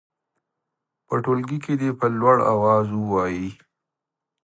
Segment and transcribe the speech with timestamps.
[1.07, 3.49] په ټولګي کې دې په لوړ اواز ووايي.